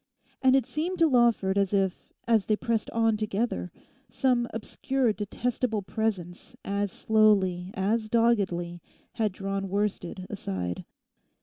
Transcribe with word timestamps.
And 0.41 0.55
it 0.55 0.65
seemed 0.65 0.97
to 0.97 1.07
Lawford 1.07 1.59
as 1.59 1.73
if, 1.75 2.11
as 2.27 2.47
they 2.47 2.55
pressed 2.55 2.89
on 2.89 3.17
together, 3.17 3.71
some 4.09 4.47
obscure 4.51 5.13
detestable 5.13 5.83
presence 5.83 6.55
as 6.65 6.91
slowly, 6.91 7.69
as 7.75 8.09
doggedly 8.09 8.81
had 9.11 9.31
drawn 9.31 9.69
worsted 9.69 10.25
aside. 10.27 10.85